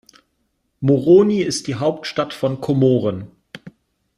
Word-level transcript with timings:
Moroni 0.79 1.43
ist 1.43 1.67
die 1.67 1.75
Hauptstadt 1.75 2.33
von 2.33 2.59
Komoren. 2.59 3.27